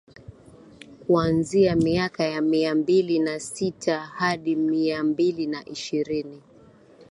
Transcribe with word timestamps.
Kuanzia 1.07 1.75
miaka 1.75 2.23
ya 2.23 2.41
mia 2.41 2.75
mbili 2.75 3.19
na 3.19 3.39
sita 3.39 3.99
hadi 4.01 4.55
mia 4.55 5.03
mbili 5.03 5.47
na 5.47 5.65
ishirini 5.65 6.41